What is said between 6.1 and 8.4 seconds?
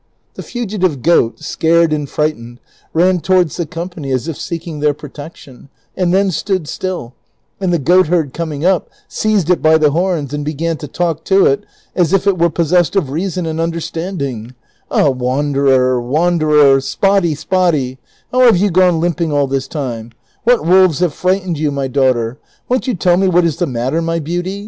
then stood still, and the goatherd